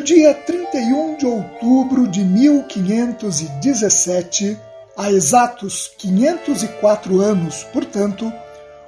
Dia 0.00 0.32
31 0.32 1.16
de 1.16 1.26
outubro 1.26 2.08
de 2.08 2.24
1517, 2.24 4.58
há 4.96 5.12
exatos 5.12 5.92
504 5.98 7.20
anos, 7.20 7.64
portanto, 7.64 8.32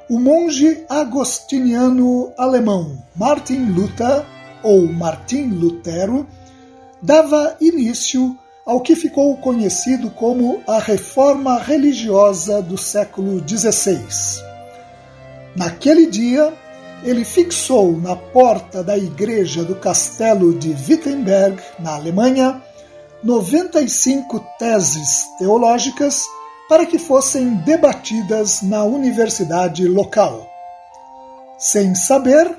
o 0.08 0.18
monge 0.18 0.86
agostiniano 0.88 2.32
alemão 2.38 2.96
Martin 3.14 3.72
Luther, 3.72 4.24
ou 4.62 4.86
Martim 4.86 5.50
Lutero, 5.50 6.26
dava 7.02 7.58
início 7.60 8.34
ao 8.64 8.80
que 8.80 8.96
ficou 8.96 9.36
conhecido 9.36 10.08
como 10.10 10.62
a 10.66 10.78
Reforma 10.78 11.58
Religiosa 11.58 12.62
do 12.62 12.78
século 12.78 13.46
XVI. 13.46 14.42
Naquele 15.54 16.06
dia, 16.06 16.54
ele 17.06 17.24
fixou 17.24 17.96
na 17.96 18.16
porta 18.16 18.82
da 18.82 18.98
igreja 18.98 19.62
do 19.62 19.76
castelo 19.76 20.52
de 20.58 20.70
Wittenberg, 20.70 21.62
na 21.78 21.94
Alemanha, 21.94 22.60
95 23.22 24.44
teses 24.58 25.24
teológicas 25.38 26.24
para 26.68 26.84
que 26.84 26.98
fossem 26.98 27.54
debatidas 27.58 28.60
na 28.60 28.82
universidade 28.82 29.86
local. 29.86 30.50
Sem 31.56 31.94
saber, 31.94 32.58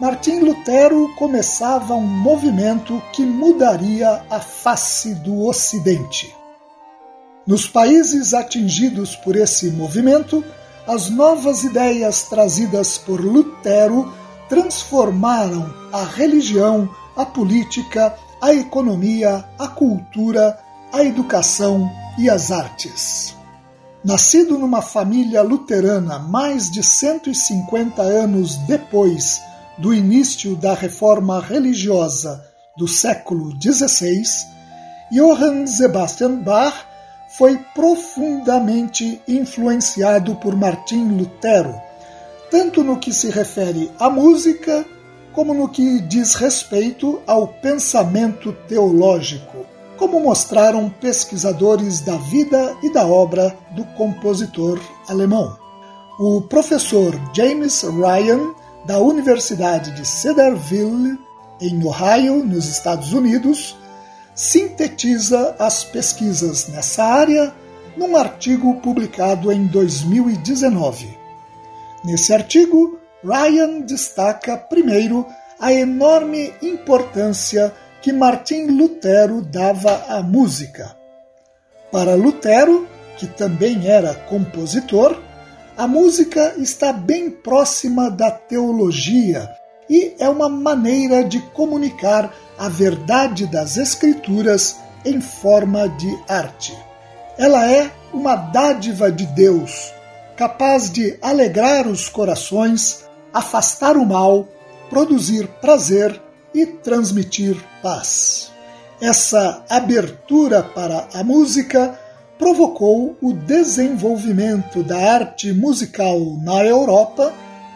Martim 0.00 0.40
Lutero 0.40 1.14
começava 1.16 1.94
um 1.94 2.06
movimento 2.06 3.02
que 3.12 3.22
mudaria 3.22 4.24
a 4.30 4.40
face 4.40 5.14
do 5.14 5.44
Ocidente. 5.46 6.34
Nos 7.46 7.66
países 7.66 8.32
atingidos 8.32 9.14
por 9.14 9.36
esse 9.36 9.70
movimento, 9.70 10.42
as 10.86 11.08
novas 11.08 11.64
ideias 11.64 12.24
trazidas 12.24 12.98
por 12.98 13.20
Lutero 13.20 14.12
transformaram 14.48 15.72
a 15.92 16.04
religião, 16.04 16.88
a 17.16 17.24
política, 17.24 18.14
a 18.40 18.52
economia, 18.52 19.44
a 19.58 19.68
cultura, 19.68 20.58
a 20.92 21.02
educação 21.02 21.90
e 22.18 22.28
as 22.28 22.52
artes. 22.52 23.34
Nascido 24.04 24.58
numa 24.58 24.82
família 24.82 25.40
luterana 25.42 26.18
mais 26.18 26.70
de 26.70 26.82
150 26.82 28.02
anos 28.02 28.56
depois 28.58 29.40
do 29.78 29.94
início 29.94 30.54
da 30.54 30.74
reforma 30.74 31.40
religiosa 31.40 32.44
do 32.76 32.86
século 32.86 33.50
XVI, 33.60 34.22
Johann 35.10 35.66
Sebastian 35.66 36.42
Bach 36.42 36.86
foi 37.36 37.58
profundamente 37.74 39.20
influenciado 39.26 40.36
por 40.36 40.54
Martim 40.54 41.16
Lutero, 41.16 41.74
tanto 42.50 42.84
no 42.84 42.98
que 42.98 43.12
se 43.12 43.28
refere 43.28 43.90
à 43.98 44.08
música 44.08 44.84
como 45.32 45.52
no 45.52 45.68
que 45.68 46.00
diz 46.02 46.34
respeito 46.34 47.20
ao 47.26 47.48
pensamento 47.48 48.52
teológico, 48.68 49.66
como 49.96 50.20
mostraram 50.20 50.88
pesquisadores 50.88 52.00
da 52.00 52.16
vida 52.16 52.76
e 52.84 52.92
da 52.92 53.04
obra 53.04 53.56
do 53.72 53.84
compositor 53.96 54.80
alemão. 55.08 55.58
O 56.20 56.40
professor 56.42 57.20
James 57.34 57.82
Ryan, 57.82 58.54
da 58.86 59.00
Universidade 59.00 59.90
de 59.90 60.06
Cedarville, 60.06 61.18
em 61.60 61.84
Ohio, 61.84 62.44
nos 62.44 62.66
Estados 62.68 63.12
Unidos, 63.12 63.76
sintetiza 64.34 65.54
as 65.58 65.84
pesquisas 65.84 66.68
nessa 66.68 67.04
área 67.04 67.54
num 67.96 68.16
artigo 68.16 68.74
publicado 68.80 69.52
em 69.52 69.66
2019. 69.66 71.16
Nesse 72.04 72.34
artigo, 72.34 72.98
Ryan 73.22 73.80
destaca, 73.80 74.56
primeiro, 74.56 75.24
a 75.58 75.72
enorme 75.72 76.52
importância 76.60 77.72
que 78.02 78.12
Martim 78.12 78.66
Lutero 78.66 79.40
dava 79.40 80.04
à 80.08 80.22
música. 80.22 80.94
Para 81.90 82.14
Lutero, 82.14 82.86
que 83.16 83.26
também 83.26 83.88
era 83.88 84.14
compositor, 84.14 85.22
a 85.76 85.86
música 85.86 86.54
está 86.58 86.92
bem 86.92 87.30
próxima 87.30 88.10
da 88.10 88.30
teologia 88.30 89.48
e 89.88 90.14
é 90.18 90.28
uma 90.28 90.48
maneira 90.48 91.22
de 91.24 91.40
comunicar 91.40 92.32
a 92.58 92.68
verdade 92.68 93.46
das 93.46 93.76
Escrituras 93.76 94.76
em 95.04 95.20
forma 95.20 95.88
de 95.88 96.18
arte. 96.28 96.76
Ela 97.36 97.70
é 97.70 97.90
uma 98.12 98.36
dádiva 98.36 99.10
de 99.10 99.26
Deus, 99.26 99.92
capaz 100.36 100.90
de 100.90 101.18
alegrar 101.20 101.86
os 101.86 102.08
corações, 102.08 103.04
afastar 103.32 103.96
o 103.96 104.06
mal, 104.06 104.48
produzir 104.88 105.48
prazer 105.60 106.20
e 106.54 106.64
transmitir 106.64 107.56
paz. 107.82 108.50
Essa 109.00 109.64
abertura 109.68 110.62
para 110.62 111.08
a 111.12 111.24
música 111.24 111.98
provocou 112.38 113.16
o 113.20 113.32
desenvolvimento 113.32 114.82
da 114.82 114.96
arte 114.96 115.52
musical 115.52 116.18
na 116.42 116.64
Europa 116.64 117.32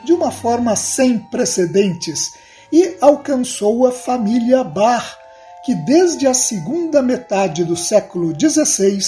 de 0.08 0.12
uma 0.14 0.30
forma 0.30 0.74
sem 0.74 1.18
precedentes 1.18 2.32
e 2.72 2.96
alcançou 2.98 3.86
a 3.86 3.92
família 3.92 4.64
Bach, 4.64 5.18
que 5.62 5.74
desde 5.74 6.26
a 6.26 6.32
segunda 6.32 7.02
metade 7.02 7.62
do 7.62 7.76
século 7.76 8.32
XVI 8.32 8.98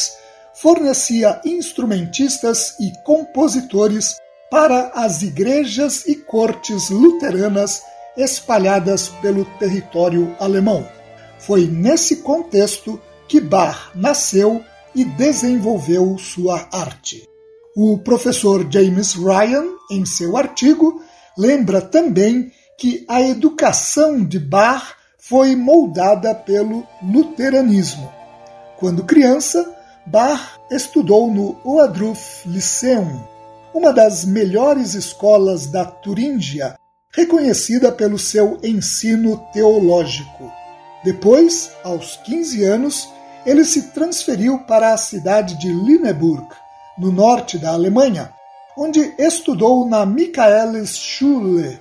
fornecia 0.52 1.41
instrumentistas 1.43 2.79
e 2.79 2.93
compositores 3.02 4.19
para 4.50 4.88
as 4.88 5.23
igrejas 5.23 6.06
e 6.06 6.17
cortes 6.17 6.91
luteranas 6.91 7.81
espalhadas 8.14 9.08
pelo 9.23 9.47
território 9.58 10.37
alemão. 10.38 10.87
Foi 11.38 11.67
nesse 11.67 12.17
contexto 12.17 13.00
que 13.26 13.41
Bach 13.41 13.91
nasceu 13.94 14.62
e 14.94 15.02
desenvolveu 15.02 16.19
sua 16.19 16.69
arte. 16.70 17.30
O 17.82 17.97
professor 17.97 18.71
James 18.71 19.15
Ryan, 19.15 19.65
em 19.91 20.05
seu 20.05 20.37
artigo, 20.37 21.00
lembra 21.35 21.81
também 21.81 22.53
que 22.79 23.06
a 23.09 23.23
educação 23.23 24.23
de 24.23 24.38
Bach 24.38 24.94
foi 25.19 25.56
moldada 25.56 26.35
pelo 26.35 26.87
luteranismo. 27.03 28.12
Quando 28.79 29.05
criança, 29.05 29.67
Bach 30.06 30.59
estudou 30.71 31.32
no 31.32 31.59
Oadruf 31.65 32.47
Lyceum, 32.47 33.25
uma 33.73 33.94
das 33.94 34.26
melhores 34.26 34.93
escolas 34.93 35.65
da 35.65 35.87
Turíngia, 35.87 36.79
reconhecida 37.11 37.91
pelo 37.91 38.19
seu 38.19 38.59
ensino 38.62 39.38
teológico. 39.55 40.53
Depois, 41.03 41.71
aos 41.83 42.19
15 42.26 42.62
anos, 42.62 43.09
ele 43.47 43.65
se 43.65 43.85
transferiu 43.94 44.59
para 44.67 44.93
a 44.93 44.99
cidade 44.99 45.59
de 45.59 45.73
Lüneburg, 45.73 46.47
no 47.00 47.11
norte 47.11 47.58
da 47.58 47.73
Alemanha, 47.73 48.32
onde 48.76 49.14
estudou 49.19 49.88
na 49.88 50.05
Michaelisschule, 50.05 51.79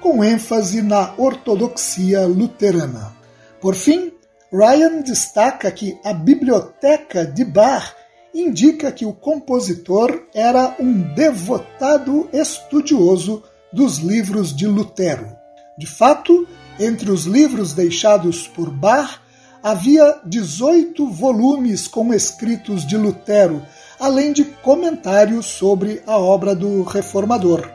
com 0.00 0.24
ênfase 0.24 0.82
na 0.82 1.14
ortodoxia 1.16 2.26
luterana. 2.26 3.14
Por 3.60 3.74
fim, 3.74 4.12
Ryan 4.52 5.02
destaca 5.02 5.70
que 5.70 5.98
a 6.04 6.12
biblioteca 6.12 7.24
de 7.24 7.44
Bach 7.44 7.94
indica 8.34 8.90
que 8.90 9.04
o 9.04 9.12
compositor 9.12 10.26
era 10.34 10.74
um 10.80 11.14
devotado 11.14 12.28
estudioso 12.32 13.42
dos 13.72 13.98
livros 13.98 14.54
de 14.54 14.66
Lutero. 14.66 15.36
De 15.78 15.86
fato, 15.86 16.46
entre 16.78 17.10
os 17.10 17.24
livros 17.24 17.72
deixados 17.72 18.48
por 18.48 18.70
Bach, 18.70 19.20
havia 19.62 20.18
18 20.24 21.06
volumes 21.10 21.86
com 21.86 22.12
escritos 22.12 22.86
de 22.86 22.96
Lutero, 22.96 23.62
além 23.98 24.32
de 24.32 24.44
comentários 24.44 25.46
sobre 25.46 26.02
a 26.06 26.18
obra 26.18 26.54
do 26.54 26.82
reformador. 26.82 27.68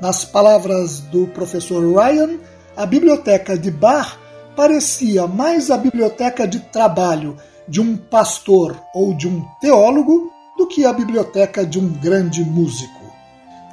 Nas 0.00 0.24
palavras 0.24 0.98
do 0.98 1.26
professor 1.28 1.80
Ryan, 1.80 2.38
a 2.76 2.86
biblioteca 2.86 3.56
de 3.56 3.70
Bach 3.70 4.18
parecia 4.56 5.26
mais 5.26 5.70
a 5.70 5.76
biblioteca 5.76 6.46
de 6.46 6.60
trabalho 6.60 7.36
de 7.68 7.80
um 7.80 7.96
pastor 7.96 8.80
ou 8.94 9.14
de 9.14 9.28
um 9.28 9.44
teólogo 9.60 10.32
do 10.56 10.66
que 10.66 10.84
a 10.84 10.92
biblioteca 10.92 11.64
de 11.64 11.78
um 11.78 11.88
grande 11.88 12.44
músico. 12.44 13.00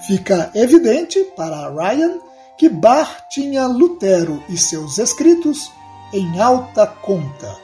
Fica 0.05 0.51
evidente 0.55 1.19
para 1.35 1.69
Ryan 1.69 2.19
que 2.57 2.69
Bach 2.69 3.27
tinha 3.29 3.65
Lutero 3.67 4.43
e 4.49 4.57
seus 4.57 4.97
escritos 4.97 5.71
em 6.13 6.39
alta 6.39 6.85
conta. 6.85 7.57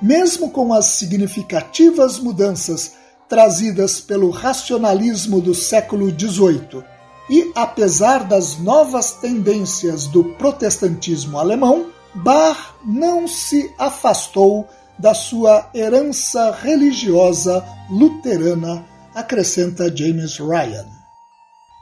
Mesmo 0.00 0.50
com 0.50 0.72
as 0.72 0.86
significativas 0.86 2.18
mudanças 2.18 2.94
trazidas 3.32 3.98
pelo 3.98 4.28
racionalismo 4.28 5.40
do 5.40 5.54
século 5.54 6.10
XVIII 6.10 6.84
e 7.30 7.50
apesar 7.54 8.24
das 8.24 8.58
novas 8.58 9.12
tendências 9.12 10.06
do 10.06 10.22
protestantismo 10.34 11.38
alemão, 11.38 11.86
Bach 12.14 12.74
não 12.84 13.26
se 13.26 13.72
afastou 13.78 14.68
da 14.98 15.14
sua 15.14 15.70
herança 15.74 16.50
religiosa 16.50 17.64
luterana, 17.88 18.84
acrescenta 19.14 19.90
James 19.96 20.36
Ryan. 20.36 20.84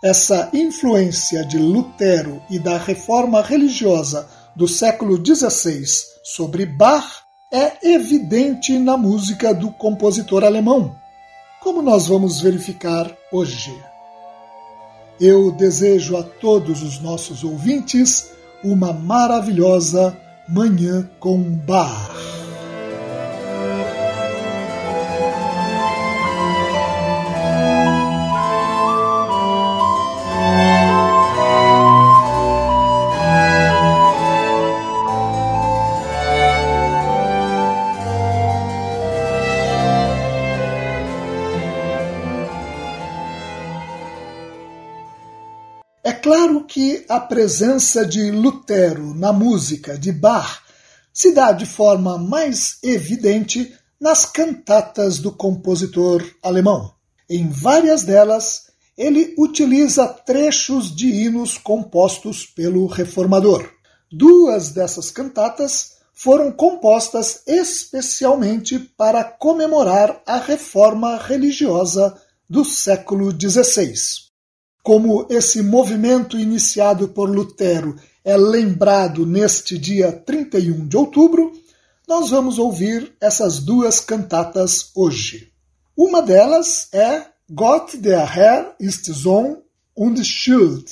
Essa 0.05 0.51
influência 0.53 1.45
de 1.45 1.59
Lutero 1.59 2.41
e 2.49 2.61
da 2.61 2.79
reforma 2.79 3.43
religiosa 3.43 4.29
do 4.55 4.69
século 4.69 5.17
XVI 5.17 5.85
sobre 6.23 6.65
Bach 6.65 7.25
é 7.53 7.91
evidente 7.91 8.79
na 8.79 8.97
música 8.97 9.53
do 9.53 9.73
compositor 9.73 10.45
alemão, 10.45 11.00
como 11.61 11.83
nós 11.83 12.07
vamos 12.07 12.41
verificar 12.41 13.15
hoje. 13.31 13.77
Eu 15.21 15.53
desejo 15.53 16.17
a 16.17 16.23
todos 16.23 16.83
os 16.83 16.99
nossos 16.99 17.45
ouvintes 17.45 18.31
uma 18.65 18.93
maravilhosa 18.93 20.17
Manhã 20.49 21.09
com 21.21 21.43
Bach. 21.43 22.40
A 47.11 47.19
presença 47.19 48.07
de 48.07 48.31
Lutero 48.31 49.13
na 49.17 49.33
música 49.33 49.99
de 49.99 50.13
Bach 50.13 50.61
se 51.13 51.33
dá 51.33 51.51
de 51.51 51.67
forma 51.67 52.17
mais 52.17 52.79
evidente 52.85 53.75
nas 54.01 54.25
cantatas 54.25 55.19
do 55.19 55.33
compositor 55.33 56.25
alemão. 56.41 56.95
Em 57.29 57.49
várias 57.49 58.05
delas, 58.05 58.67
ele 58.97 59.35
utiliza 59.37 60.07
trechos 60.07 60.95
de 60.95 61.09
hinos 61.09 61.59
compostos 61.59 62.47
pelo 62.47 62.87
reformador. 62.87 63.69
Duas 64.13 64.71
dessas 64.71 65.11
cantatas 65.11 65.97
foram 66.15 66.53
compostas 66.53 67.43
especialmente 67.45 68.79
para 68.79 69.25
comemorar 69.25 70.23
a 70.25 70.37
reforma 70.37 71.17
religiosa 71.17 72.17
do 72.49 72.65
século 72.65 73.33
XVI. 73.33 74.30
Como 74.83 75.27
esse 75.29 75.63
movimento 75.63 76.39
iniciado 76.39 77.09
por 77.09 77.29
Lutero 77.29 77.97
é 78.25 78.37
lembrado 78.37 79.27
neste 79.27 79.79
dia 79.79 80.11
31 80.11 80.89
de 80.89 80.97
outubro, 80.97 81.53
nós 82.09 82.31
vamos 82.31 82.59
ouvir 82.59 83.15
essas 83.21 83.61
duas 83.61 84.01
cantatas 84.01 84.91
hoje. 84.95 85.53
Uma 85.97 86.23
delas 86.23 86.89
é 86.93 87.27
Gott 87.49 87.97
der 87.99 88.21
Herr 88.37 88.75
ist 88.81 89.13
Sohn 89.13 89.59
und 89.95 90.25
Schild. 90.25 90.87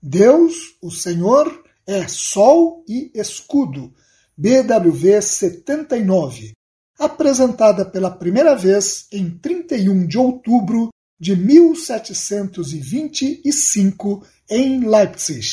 Deus, 0.00 0.76
o 0.80 0.90
Senhor, 0.90 1.62
é 1.86 2.06
sol 2.06 2.84
e 2.88 3.10
escudo. 3.14 3.92
BWV 4.36 5.20
79, 5.20 6.52
apresentada 6.98 7.84
pela 7.84 8.10
primeira 8.10 8.54
vez 8.54 9.06
em 9.12 9.28
31 9.28 10.06
de 10.06 10.18
outubro 10.18 10.90
de 11.22 11.34
1725 11.36 14.26
em 14.50 14.80
Leipzig. 14.80 15.46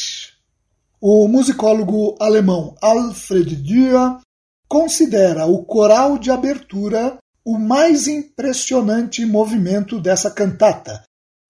O 1.00 1.28
musicólogo 1.28 2.18
alemão 2.20 2.76
Alfred 2.82 3.56
Dürer 3.56 4.18
considera 4.68 5.46
o 5.46 5.64
coral 5.64 6.18
de 6.18 6.32
abertura 6.32 7.20
o 7.46 7.60
mais 7.60 8.08
impressionante 8.08 9.24
movimento 9.24 10.02
dessa 10.02 10.32
cantata 10.32 11.04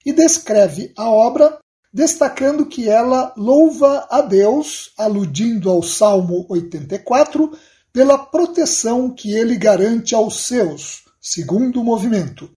e 0.05 0.11
descreve 0.11 0.91
a 0.97 1.09
obra 1.09 1.57
destacando 1.93 2.65
que 2.65 2.89
ela 2.89 3.33
louva 3.37 4.05
a 4.11 4.19
Deus, 4.19 4.91
aludindo 4.97 5.69
ao 5.69 5.81
Salmo 5.81 6.45
84, 6.49 7.57
pela 7.93 8.17
proteção 8.17 9.11
que 9.11 9.31
ele 9.31 9.55
garante 9.55 10.13
aos 10.13 10.41
seus, 10.41 11.05
segundo 11.21 11.79
o 11.79 11.85
movimento, 11.85 12.51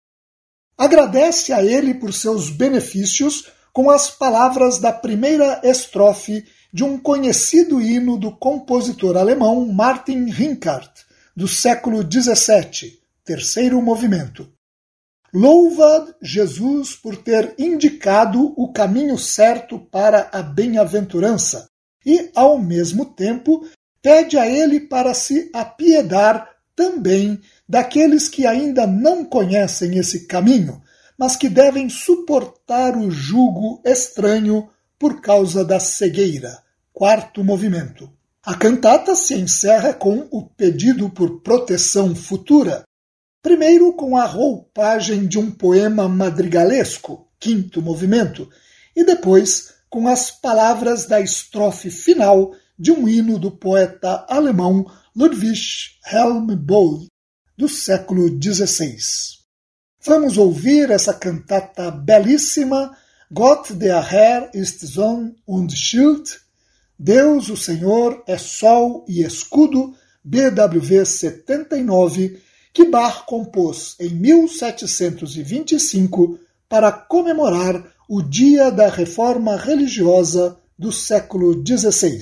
agradece 0.83 1.53
a 1.53 1.63
ele 1.63 1.95
por 1.95 2.13
seus 2.13 2.51
benefícios 2.51 3.47
com 3.73 3.89
as 3.89 4.11
palavras 4.11 4.79
da 4.79 4.93
primeira 4.93 5.61
estrofe 5.63 6.45
de 6.73 6.83
um 6.83 6.99
conhecido 6.99 7.81
hino 7.81 8.19
do 8.19 8.33
compositor 8.33 9.17
alemão 9.17 9.65
Martin 9.73 10.25
Rinkart, 10.25 10.91
do 11.37 11.47
século 11.47 12.03
XVII, 12.03 12.99
terceiro 13.25 13.81
movimento. 13.81 14.53
Louva 15.33 16.17
Jesus 16.21 16.97
por 16.97 17.17
ter 17.17 17.55
indicado 17.57 18.53
o 18.57 18.73
caminho 18.73 19.17
certo 19.17 19.79
para 19.79 20.31
a 20.33 20.43
bem-aventurança 20.43 21.69
e, 22.05 22.29
ao 22.35 22.59
mesmo 22.59 23.05
tempo, 23.05 23.65
pede 24.03 24.37
a 24.37 24.49
ele 24.49 24.81
para 24.81 25.15
se 25.15 25.49
apiedar 25.55 26.51
também 26.75 27.41
daqueles 27.73 28.29
que 28.29 28.47
ainda 28.47 28.87
não 28.87 29.25
conhecem 29.25 29.97
esse 29.97 30.27
caminho, 30.27 30.83
mas 31.17 31.37
que 31.37 31.49
devem 31.49 31.89
suportar 31.89 32.99
o 32.99 33.11
jugo 33.11 33.81
estranho 33.83 34.69
por 34.99 35.23
causa 35.23 35.65
da 35.65 35.81
cegueira. 35.81 36.59
Quarto 36.93 37.43
movimento. 37.43 38.13
A 38.45 38.55
cantata 38.55 39.15
se 39.15 39.33
encerra 39.33 39.95
com 39.95 40.29
o 40.31 40.43
pedido 40.43 41.09
por 41.09 41.41
proteção 41.41 42.15
futura, 42.15 42.83
primeiro 43.41 43.95
com 43.95 44.19
a 44.19 44.27
roupagem 44.27 45.27
de 45.27 45.39
um 45.39 45.51
poema 45.51 46.07
madrigalesco, 46.07 47.27
quinto 47.41 47.81
movimento, 47.81 48.51
e 48.95 49.03
depois 49.03 49.73
com 49.89 50.07
as 50.07 50.31
palavras 50.31 51.07
da 51.07 51.23
estrofe 51.23 51.89
final 51.89 52.55
de 52.79 52.93
um 52.93 53.09
hino 53.09 53.39
do 53.39 53.51
poeta 53.51 54.27
alemão 54.29 54.85
Ludwig 55.17 55.59
Helmbold, 56.13 57.12
do 57.63 57.69
século 57.69 58.29
XVI. 58.29 58.97
Vamos 60.05 60.37
ouvir 60.37 60.91
essa 60.91 61.15
cantata 61.15 61.93
belíssima 61.93 62.91
Gott 63.31 63.73
der 63.75 64.03
Herr 64.03 64.51
ist 64.53 64.85
Sonn 64.85 65.37
und 65.47 65.73
Schild, 65.73 66.41
Deus 66.99 67.49
o 67.49 67.57
Senhor 67.57 68.25
é 68.27 68.37
sol 68.37 69.05
e 69.09 69.23
escudo, 69.23 69.95
BWV 70.25 71.07
79, 71.07 72.43
que 72.73 72.85
Bach 72.87 73.27
compôs 73.27 73.95
em 74.01 74.09
1725 74.09 76.41
para 76.69 76.91
comemorar 76.91 77.95
o 78.09 78.23
Dia 78.23 78.73
da 78.73 78.89
Reforma 78.89 79.57
Religiosa 79.57 80.59
do 80.77 80.91
século 80.91 81.63
XVI. 81.65 82.21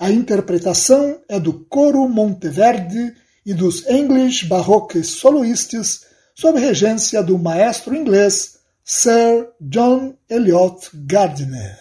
A 0.00 0.10
interpretação 0.10 1.20
é 1.28 1.38
do 1.38 1.66
Coro 1.66 2.08
Monteverde 2.08 3.14
e 3.48 3.54
dos 3.54 3.86
English 3.88 4.44
Baroque 4.44 5.02
Soloists 5.02 6.04
sob 6.34 6.60
regência 6.60 7.22
do 7.22 7.38
maestro 7.38 7.94
inglês 7.96 8.58
Sir 8.84 9.48
John 9.58 10.16
Eliot 10.28 10.90
Gardiner. 10.92 11.78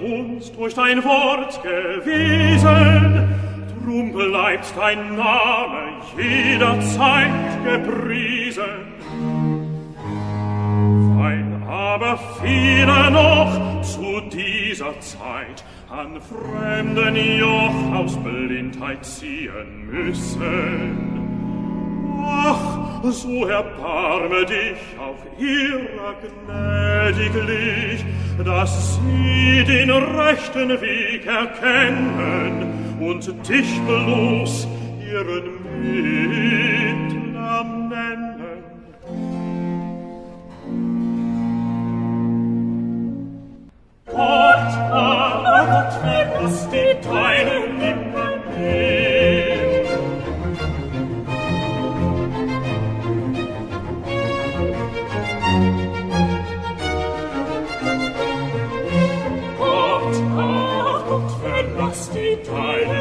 Uns 0.00 0.52
durch 0.52 0.74
dein 0.74 1.02
Wort 1.04 1.62
gewiesen, 1.62 3.28
drum 3.84 4.12
bleibt 4.12 4.72
dein 4.76 5.16
Name 5.16 6.00
jederzeit 6.16 7.30
gepriesen. 7.64 8.64
Weil 11.18 11.62
aber 11.68 12.18
viele 12.42 13.10
noch 13.10 13.82
zu 13.82 14.20
dieser 14.32 14.98
Zeit 15.00 15.64
an 15.88 16.20
fremden 16.20 17.16
Joch 17.38 17.92
aus 17.94 18.16
Blindheit 18.16 19.04
ziehen 19.04 19.86
müssen. 19.90 21.20
Ach, 22.22 22.79
so 23.02 23.46
erbarme 23.46 24.44
dich 24.44 24.76
auch 24.98 25.16
ihrer 25.38 26.14
gnädiglich, 26.20 28.04
dass 28.44 28.96
sie 28.96 29.64
den 29.64 29.90
rechten 29.90 30.80
Weg 30.80 31.26
erkennen 31.26 32.98
und 33.00 33.26
dich 33.48 33.80
bloß 33.86 34.68
ihren 35.10 35.44
Mittler 35.80 37.64
nennen. 37.64 38.40
Gott, 44.06 44.72
aber 44.92 45.66
Gott, 45.66 45.92
verlass 46.02 46.68
die 46.70 47.08
Deinen 47.08 47.78
nimmer 47.78 48.32
mehr. 48.56 49.09
time. 62.44 62.99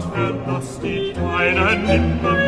Verlass 0.00 0.80
dich, 0.80 1.14
Deine 1.14 1.78
nimmer 1.78 2.45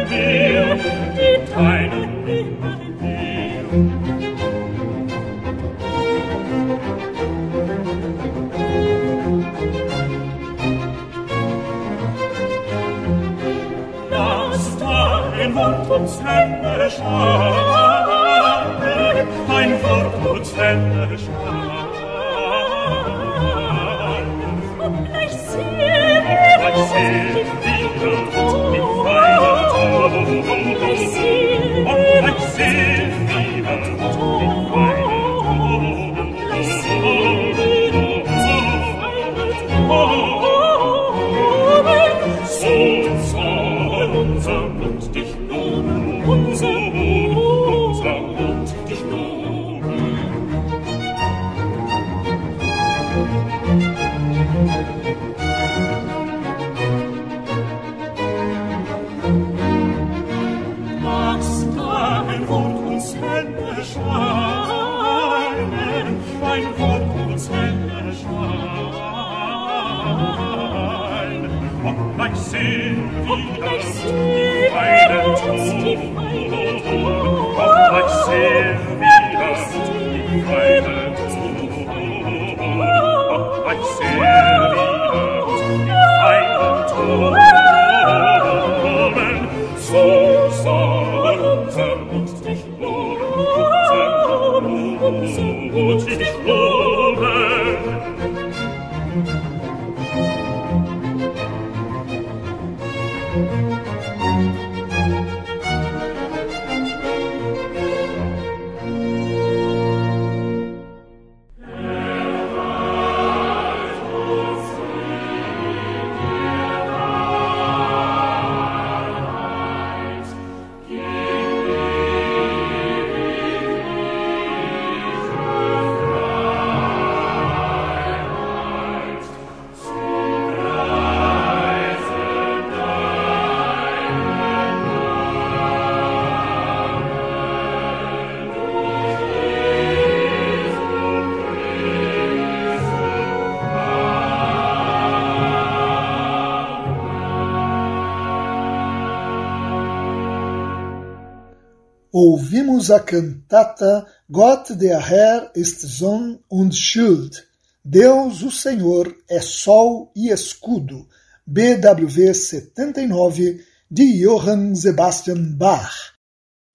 Ouvimos 152.20 152.90
a 152.90 152.98
cantata 152.98 154.04
Gott 154.28 154.70
der 154.70 154.98
Herr 154.98 155.52
ist 155.54 155.82
Sonn 155.82 156.40
und 156.48 156.74
Schild. 156.74 157.46
Deus, 157.84 158.42
o 158.42 158.50
Senhor, 158.50 159.14
é 159.30 159.40
sol 159.40 160.10
e 160.16 160.28
escudo. 160.28 161.06
BWV 161.46 162.34
79 162.34 163.64
de 163.88 164.20
Johann 164.20 164.74
Sebastian 164.74 165.54
Bach. 165.56 166.14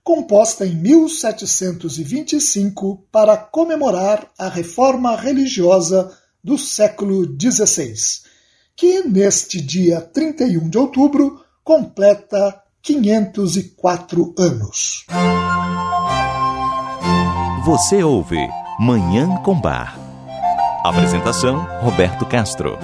Composta 0.01 0.65
em 0.65 0.77
1725 0.77 3.05
para 3.11 3.35
comemorar 3.35 4.31
a 4.39 4.47
reforma 4.47 5.13
religiosa 5.17 6.17
do 6.41 6.57
século 6.57 7.25
XVI, 7.25 7.93
que 8.77 9.03
neste 9.03 9.59
dia 9.59 9.99
31 9.99 10.69
de 10.69 10.77
outubro 10.77 11.43
completa 11.65 12.62
504 12.85 14.35
anos. 14.37 15.05
Você 17.65 18.03
ouve 18.03 18.35
Manhã 18.77 19.41
com 19.41 19.57
Bar. 19.57 19.97
Apresentação: 20.83 21.65
Roberto 21.81 22.25
Castro. 22.25 22.77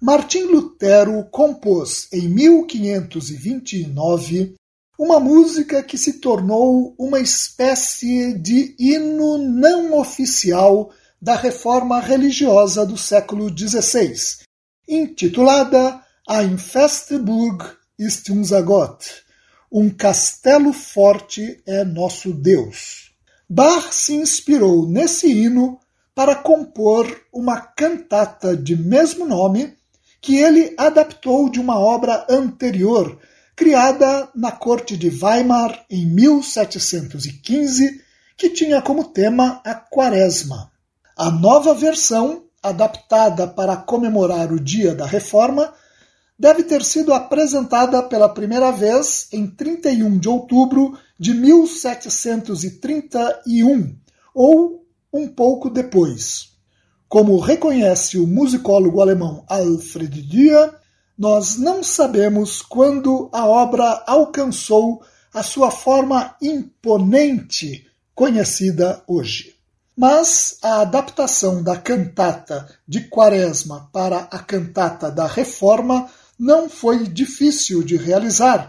Martim 0.00 0.44
Lutero 0.44 1.24
compôs 1.32 2.06
em 2.12 2.28
1529 2.28 4.54
uma 4.96 5.18
música 5.18 5.82
que 5.82 5.98
se 5.98 6.20
tornou 6.20 6.94
uma 6.96 7.18
espécie 7.18 8.38
de 8.38 8.76
hino 8.78 9.38
não 9.38 9.98
oficial 9.98 10.92
da 11.20 11.34
reforma 11.34 11.98
religiosa 11.98 12.86
do 12.86 12.96
século 12.96 13.48
XVI, 13.48 14.14
intitulada 14.88 16.00
Ein 16.28 16.56
Festburg 16.56 17.64
ist 17.98 18.30
unser 18.30 18.62
Gott, 18.62 19.24
um 19.68 19.90
castelo 19.90 20.72
forte 20.72 21.60
é 21.66 21.84
nosso 21.84 22.32
Deus. 22.32 23.10
Bach 23.50 23.92
se 23.92 24.14
inspirou 24.14 24.86
nesse 24.86 25.26
hino 25.26 25.80
para 26.14 26.36
compor 26.36 27.08
uma 27.32 27.60
cantata 27.60 28.56
de 28.56 28.76
mesmo 28.76 29.26
nome 29.26 29.76
que 30.20 30.36
ele 30.36 30.72
adaptou 30.78 31.50
de 31.50 31.58
uma 31.58 31.76
obra 31.80 32.24
anterior, 32.30 33.18
criada 33.56 34.28
na 34.32 34.52
corte 34.52 34.96
de 34.96 35.08
Weimar 35.08 35.84
em 35.90 36.06
1715, 36.06 38.00
que 38.36 38.48
tinha 38.48 38.80
como 38.80 39.08
tema 39.08 39.60
a 39.64 39.74
Quaresma. 39.74 40.70
A 41.16 41.32
nova 41.32 41.74
versão, 41.74 42.44
adaptada 42.62 43.48
para 43.48 43.76
comemorar 43.76 44.52
o 44.52 44.60
dia 44.60 44.94
da 44.94 45.04
Reforma, 45.04 45.74
deve 46.42 46.64
ter 46.64 46.82
sido 46.82 47.14
apresentada 47.14 48.02
pela 48.02 48.28
primeira 48.28 48.72
vez 48.72 49.28
em 49.32 49.46
31 49.46 50.18
de 50.18 50.28
outubro 50.28 50.98
de 51.16 51.32
1731, 51.32 53.96
ou 54.34 54.84
um 55.12 55.28
pouco 55.28 55.70
depois. 55.70 56.48
Como 57.08 57.38
reconhece 57.38 58.18
o 58.18 58.26
musicólogo 58.26 59.00
alemão 59.00 59.44
Alfred 59.48 60.20
Dürer, 60.20 60.74
nós 61.16 61.56
não 61.56 61.80
sabemos 61.80 62.60
quando 62.60 63.30
a 63.32 63.46
obra 63.46 64.02
alcançou 64.04 65.00
a 65.32 65.44
sua 65.44 65.70
forma 65.70 66.34
imponente 66.42 67.86
conhecida 68.16 69.00
hoje. 69.06 69.54
Mas 69.96 70.58
a 70.60 70.80
adaptação 70.80 71.62
da 71.62 71.76
cantata 71.76 72.68
de 72.88 73.08
Quaresma 73.08 73.88
para 73.92 74.26
a 74.32 74.40
cantata 74.40 75.08
da 75.08 75.28
Reforma 75.28 76.10
não 76.42 76.68
foi 76.68 77.06
difícil 77.06 77.84
de 77.84 77.96
realizar, 77.96 78.66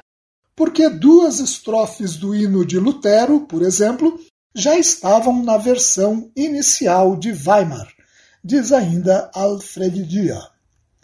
porque 0.55 0.87
duas 0.87 1.39
estrofes 1.39 2.15
do 2.15 2.35
hino 2.35 2.63
de 2.63 2.77
Lutero, 2.77 3.47
por 3.47 3.63
exemplo, 3.63 4.19
já 4.53 4.77
estavam 4.77 5.41
na 5.41 5.57
versão 5.57 6.29
inicial 6.35 7.15
de 7.15 7.31
Weimar, 7.31 7.91
diz 8.43 8.71
ainda 8.71 9.31
Alfred 9.33 10.03
Dürer. 10.03 10.39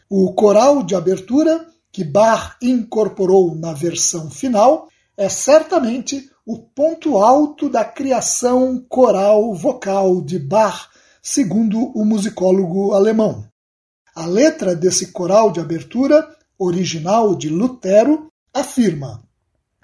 O 0.07 0.31
coral 0.33 0.83
de 0.83 0.93
abertura, 0.93 1.65
que 1.91 2.03
Bach 2.03 2.55
incorporou 2.61 3.55
na 3.55 3.73
versão 3.73 4.29
final, 4.29 4.87
é 5.17 5.27
certamente 5.27 6.29
o 6.45 6.59
ponto 6.59 7.17
alto 7.17 7.67
da 7.67 7.83
criação 7.83 8.79
coral 8.87 9.55
vocal 9.55 10.21
de 10.21 10.37
Bach, 10.37 10.87
segundo 11.19 11.79
o 11.97 12.05
musicólogo 12.05 12.93
alemão. 12.93 13.43
A 14.15 14.27
letra 14.27 14.75
desse 14.75 15.11
coral 15.11 15.51
de 15.51 15.59
abertura 15.59 16.37
original 16.59 17.35
de 17.35 17.49
Lutero, 17.49 18.29
afirma: 18.53 19.23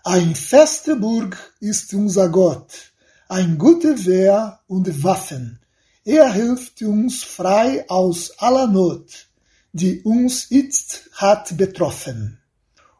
Ein 0.03 0.35
Festeburg 0.35 1.35
ist 1.59 1.93
unser 1.93 2.29
Gott, 2.29 2.93
ein 3.27 3.57
gute 3.57 4.05
Wehr 4.05 4.59
und 4.67 5.03
Waffen. 5.03 5.59
Er 6.03 6.31
hilft 6.31 6.83
uns 6.83 7.23
frei 7.23 7.83
aus 7.89 8.31
aller 8.37 8.67
Not, 8.67 9.27
die 9.73 10.01
uns 10.03 10.47
jetzt 10.51 11.09
hat 11.13 11.57
betroffen. 11.57 12.37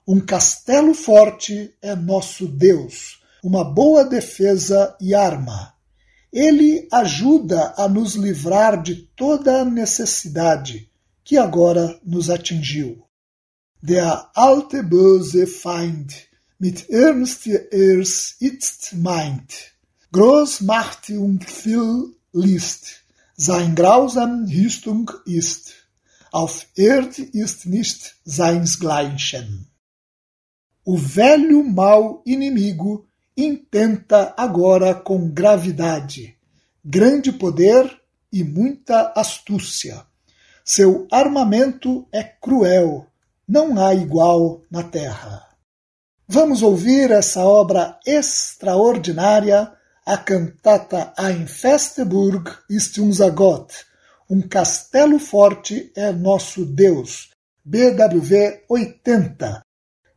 Um 0.07 0.25
castelo 0.25 0.93
forte 0.93 1.75
é 1.81 1.95
nosso 1.95 2.47
Deus, 2.47 3.19
uma 3.43 3.63
boa 3.63 4.03
defesa 4.03 4.95
e 4.99 5.13
arma. 5.13 5.73
Ele 6.33 6.87
ajuda 6.91 7.75
a 7.77 7.87
nos 7.87 8.15
livrar 8.15 8.81
de 8.81 8.95
toda 9.15 9.61
a 9.61 9.65
necessidade 9.65 10.89
que 11.23 11.37
agora 11.37 11.99
nos 12.03 12.29
atingiu. 12.29 13.04
Der 13.87 14.31
alte 14.33 14.81
böse 14.81 15.45
Feind 15.45 16.11
mit 16.57 16.89
ernster 16.89 17.71
Ers 17.71 18.35
itzt 18.39 18.93
meint, 18.93 19.75
groß 20.11 20.61
Macht 20.61 21.11
und 21.11 21.47
viel 21.47 22.15
List, 22.33 23.03
sein 23.37 23.75
grausam 23.75 24.47
Hüstung 24.47 25.11
ist, 25.27 25.75
auf 26.31 26.65
Erd 26.75 27.19
ist 27.19 27.67
nicht 27.67 28.15
seinsgleichen. 28.25 29.67
O 30.83 30.97
velho 30.97 31.61
mal 31.61 32.21
inimigo 32.25 33.05
intenta 33.35 34.33
agora 34.35 34.95
com 34.95 35.31
gravidade, 35.31 36.33
grande 36.83 37.33
poder 37.33 37.85
e 38.33 38.43
muita 38.43 39.13
astúcia. 39.15 40.07
Seu 40.63 41.07
armamento 41.11 42.07
é 42.11 42.23
cruel, 42.23 43.05
não 43.47 43.79
há 43.81 43.93
igual 43.93 44.61
na 44.71 44.83
Terra. 44.83 45.45
Vamos 46.27 46.63
ouvir 46.63 47.11
essa 47.11 47.43
obra 47.45 47.99
extraordinária, 48.05 49.71
a 50.05 50.17
cantata 50.17 51.13
Ein 51.17 51.47
Festeburg 51.47 52.51
ist 52.69 52.97
unser 52.97 53.31
Gott, 53.31 53.85
um 54.29 54.41
castelo 54.41 55.19
forte 55.19 55.91
é 55.95 56.11
nosso 56.11 56.65
Deus, 56.65 57.29
BWV 57.63 58.63
80, 58.67 59.61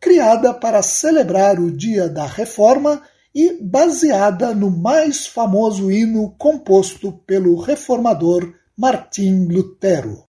criada 0.00 0.54
para 0.54 0.82
celebrar 0.82 1.60
o 1.60 1.70
dia 1.70 2.08
da 2.08 2.26
Reforma 2.26 3.02
e 3.34 3.62
baseada 3.62 4.54
no 4.54 4.70
mais 4.70 5.26
famoso 5.26 5.92
hino 5.92 6.34
composto 6.38 7.12
pelo 7.26 7.60
reformador 7.60 8.54
Martim 8.76 9.46
Lutero. 9.46 10.24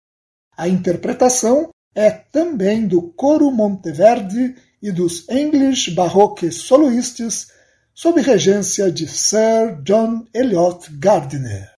A 0.56 0.66
interpretação 0.66 1.70
é 1.98 2.12
também 2.12 2.86
do 2.86 3.02
Coro 3.02 3.50
Monteverde 3.50 4.54
e 4.80 4.92
dos 4.92 5.28
English 5.28 5.90
Baroque 5.90 6.52
Soloists, 6.52 7.48
sob 7.92 8.20
regência 8.20 8.92
de 8.92 9.08
Sir 9.08 9.82
John 9.82 10.24
Eliot 10.32 10.88
Gardiner. 10.92 11.77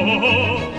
oh, 0.00 0.77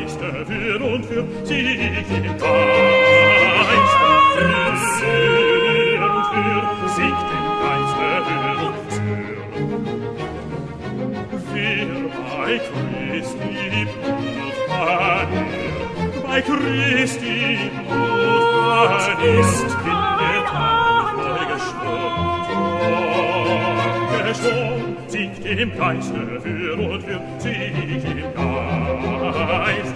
Geiste 0.00 0.46
für 0.46 0.82
und 0.82 1.04
für 1.04 1.24
sie 1.44 1.60
im 1.60 2.38
Geiste 2.38 2.46
für 4.98 6.00
und 6.06 6.24
für 6.32 6.88
sich 6.88 7.18
dem 7.28 7.46
Geiste 7.60 8.08
für 8.26 8.60
und 8.66 8.76
für 11.42 11.54
wir 11.54 11.90
bei 12.16 12.50
Christi 12.58 13.86
Blut 14.00 14.56
bei 16.26 16.38
Christi 16.40 17.38
Blut 17.86 19.04
ist 19.38 19.68
in 19.84 20.00
der 20.20 20.40
Tat 20.46 21.08
neu 21.18 21.42
geschwungen 21.52 22.40
geschwungen 24.26 24.96
sich 25.08 25.32
dem 25.40 25.70
Geiste 25.76 26.20
für 26.40 26.72
und 26.74 27.02
für 27.02 27.20
sich 27.38 28.04
im 28.04 28.34
Geiste 28.34 28.79
weißt, 29.48 29.94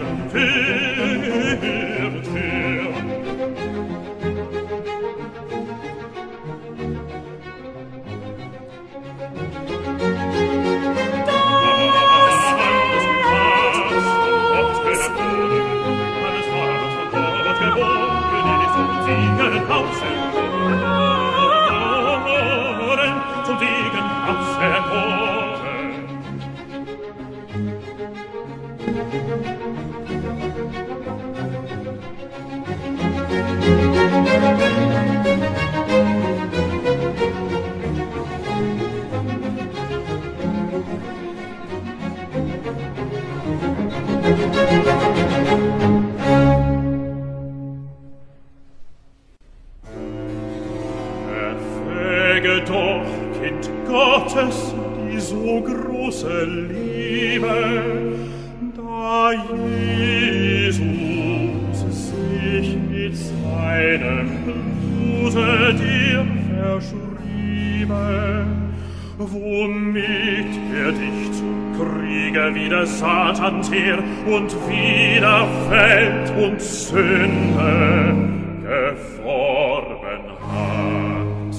wieder 72.65 72.87
Satan 72.87 73.63
Heer 73.71 73.99
und 74.27 74.51
wieder 74.69 75.47
Feld 75.69 76.33
und 76.43 76.61
Sünde 76.61 78.15
geformen 78.63 80.25
hat. 80.51 81.57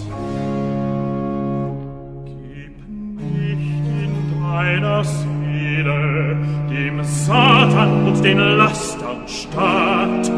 Gib 2.26 2.76
nicht 3.20 3.86
in 4.04 4.42
deiner 4.42 5.04
Seele 5.04 6.38
dem 6.72 7.04
Satan 7.04 8.08
und 8.08 8.24
den 8.24 8.40
Lastern 8.40 9.28
statt. 9.28 10.32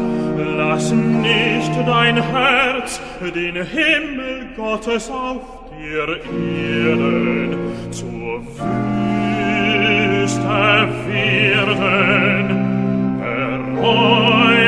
Lass 0.58 0.92
nicht 0.92 1.72
dein 1.86 2.16
Herz 2.22 3.00
den 3.34 3.54
Himmel 3.54 4.48
Gottes 4.54 5.10
auf 5.10 5.40
dir 5.78 6.20
ehren 6.26 7.56
zur 7.90 8.42
Fülle. 8.54 9.17
ist 10.28 10.42
der 10.42 10.88
per 11.06 11.68
Erreuer. 13.24 14.67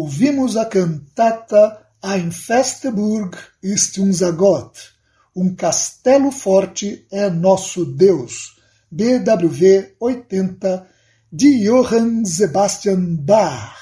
Ouvimos 0.00 0.56
a 0.56 0.64
cantata 0.64 1.78
Ein 2.02 2.32
Festeburg 2.32 3.36
ist 3.62 3.98
unser 3.98 4.32
Gott, 4.32 4.94
Um 5.36 5.54
Castelo 5.54 6.32
Forte 6.32 7.06
é 7.12 7.28
Nosso 7.28 7.84
Deus, 7.84 8.56
BWV 8.90 9.96
80, 10.00 10.86
de 11.30 11.64
Johann 11.64 12.24
Sebastian 12.24 13.16
Bach, 13.16 13.76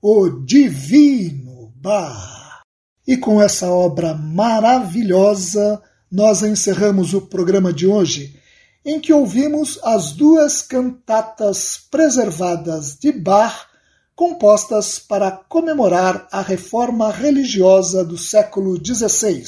o 0.00 0.30
Divino 0.30 1.70
Bach. 1.76 2.62
E 3.06 3.18
com 3.18 3.42
essa 3.42 3.68
obra 3.68 4.14
maravilhosa, 4.14 5.82
nós 6.10 6.42
encerramos 6.42 7.12
o 7.12 7.20
programa 7.20 7.70
de 7.70 7.86
hoje, 7.86 8.40
em 8.82 8.98
que 8.98 9.12
ouvimos 9.12 9.78
as 9.84 10.12
duas 10.12 10.62
cantatas 10.62 11.78
preservadas 11.90 12.96
de 12.98 13.12
Bach 13.12 13.69
compostas 14.20 14.98
para 14.98 15.30
comemorar 15.30 16.28
a 16.30 16.42
reforma 16.42 17.10
religiosa 17.10 18.04
do 18.04 18.18
século 18.18 18.76
XVI, 18.76 19.42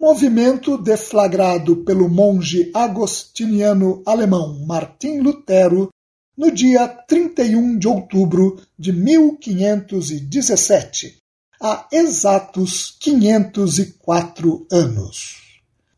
movimento 0.00 0.78
deflagrado 0.78 1.84
pelo 1.84 2.08
monge 2.08 2.70
agostiniano 2.72 4.02
alemão 4.06 4.64
Martim 4.66 5.18
Lutero 5.18 5.90
no 6.34 6.50
dia 6.50 6.88
31 6.88 7.78
de 7.78 7.86
outubro 7.86 8.58
de 8.78 8.94
1517, 8.94 11.18
há 11.60 11.86
exatos 11.92 12.96
504 12.98 14.66
anos. 14.72 15.42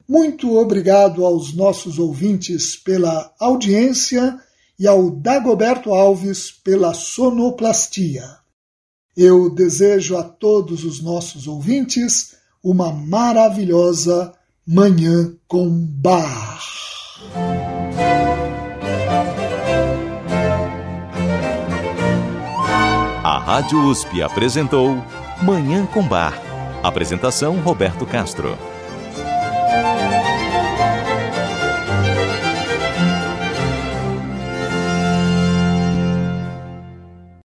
Muito 0.08 0.56
obrigado 0.56 1.24
aos 1.24 1.54
nossos 1.54 2.00
ouvintes 2.00 2.74
pela 2.74 3.32
audiência 3.38 4.36
e 4.78 4.86
ao 4.86 5.10
Dagoberto 5.10 5.92
Alves 5.92 6.50
pela 6.50 6.94
sonoplastia. 6.94 8.24
Eu 9.16 9.50
desejo 9.50 10.16
a 10.16 10.22
todos 10.22 10.84
os 10.84 11.02
nossos 11.02 11.48
ouvintes 11.48 12.36
uma 12.62 12.92
maravilhosa 12.92 14.32
Manhã 14.64 15.34
com 15.48 15.68
Bar. 15.68 16.60
A 23.24 23.38
Rádio 23.38 23.82
USP 23.88 24.22
apresentou 24.22 25.02
Manhã 25.42 25.84
com 25.86 26.06
Bar. 26.06 26.40
Apresentação 26.82 27.60
Roberto 27.60 28.06
Castro. 28.06 28.56